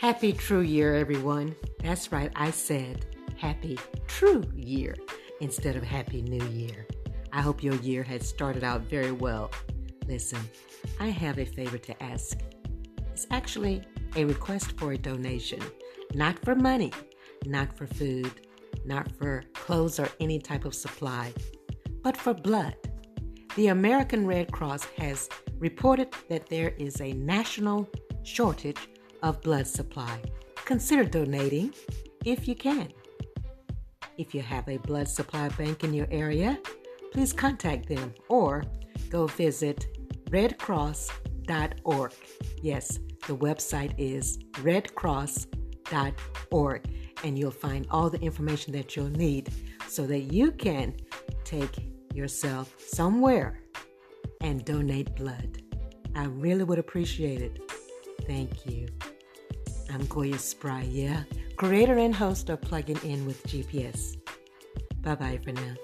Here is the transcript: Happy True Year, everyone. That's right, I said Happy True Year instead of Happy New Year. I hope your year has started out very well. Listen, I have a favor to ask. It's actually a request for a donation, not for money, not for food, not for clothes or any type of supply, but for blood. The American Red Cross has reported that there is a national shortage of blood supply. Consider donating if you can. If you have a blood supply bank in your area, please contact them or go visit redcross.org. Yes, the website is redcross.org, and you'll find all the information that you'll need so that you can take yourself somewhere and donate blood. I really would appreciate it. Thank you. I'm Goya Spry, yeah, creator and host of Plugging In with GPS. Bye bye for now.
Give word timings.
Happy 0.00 0.32
True 0.32 0.62
Year, 0.62 0.94
everyone. 0.94 1.54
That's 1.80 2.10
right, 2.10 2.32
I 2.34 2.52
said 2.52 3.04
Happy 3.36 3.78
True 4.06 4.42
Year 4.56 4.96
instead 5.42 5.76
of 5.76 5.82
Happy 5.82 6.22
New 6.22 6.42
Year. 6.46 6.86
I 7.34 7.42
hope 7.42 7.62
your 7.62 7.74
year 7.74 8.02
has 8.04 8.26
started 8.26 8.64
out 8.64 8.80
very 8.80 9.12
well. 9.12 9.50
Listen, 10.06 10.40
I 10.98 11.08
have 11.08 11.38
a 11.38 11.44
favor 11.44 11.76
to 11.76 12.02
ask. 12.02 12.38
It's 13.12 13.26
actually 13.30 13.82
a 14.16 14.24
request 14.24 14.72
for 14.78 14.92
a 14.92 14.96
donation, 14.96 15.60
not 16.14 16.38
for 16.38 16.54
money, 16.54 16.94
not 17.44 17.76
for 17.76 17.86
food, 17.86 18.32
not 18.86 19.12
for 19.18 19.44
clothes 19.52 20.00
or 20.00 20.08
any 20.18 20.38
type 20.38 20.64
of 20.64 20.74
supply, 20.74 21.30
but 22.02 22.16
for 22.16 22.32
blood. 22.32 22.74
The 23.54 23.66
American 23.66 24.26
Red 24.26 24.50
Cross 24.50 24.84
has 24.96 25.28
reported 25.58 26.08
that 26.30 26.46
there 26.46 26.70
is 26.78 27.02
a 27.02 27.12
national 27.12 27.86
shortage 28.22 28.78
of 29.22 29.40
blood 29.42 29.66
supply. 29.66 30.20
Consider 30.64 31.04
donating 31.04 31.74
if 32.24 32.46
you 32.46 32.54
can. 32.54 32.92
If 34.18 34.34
you 34.34 34.42
have 34.42 34.68
a 34.68 34.76
blood 34.78 35.08
supply 35.08 35.48
bank 35.50 35.84
in 35.84 35.94
your 35.94 36.08
area, 36.10 36.58
please 37.12 37.32
contact 37.32 37.88
them 37.88 38.12
or 38.28 38.64
go 39.08 39.26
visit 39.26 39.86
redcross.org. 40.30 42.12
Yes, 42.62 42.98
the 43.26 43.36
website 43.36 43.94
is 43.98 44.38
redcross.org, 44.54 46.82
and 47.24 47.38
you'll 47.38 47.50
find 47.50 47.86
all 47.90 48.10
the 48.10 48.20
information 48.20 48.72
that 48.74 48.94
you'll 48.94 49.10
need 49.10 49.52
so 49.88 50.06
that 50.06 50.20
you 50.20 50.52
can 50.52 50.94
take 51.44 51.90
yourself 52.14 52.76
somewhere 52.78 53.60
and 54.40 54.64
donate 54.64 55.16
blood. 55.16 55.62
I 56.14 56.26
really 56.26 56.62
would 56.64 56.78
appreciate 56.78 57.40
it. 57.40 57.58
Thank 58.26 58.66
you. 58.66 58.86
I'm 59.92 60.06
Goya 60.06 60.38
Spry, 60.38 60.82
yeah, 60.88 61.24
creator 61.56 61.98
and 61.98 62.14
host 62.14 62.48
of 62.48 62.60
Plugging 62.60 63.00
In 63.02 63.26
with 63.26 63.42
GPS. 63.44 64.16
Bye 65.02 65.16
bye 65.16 65.40
for 65.42 65.52
now. 65.52 65.74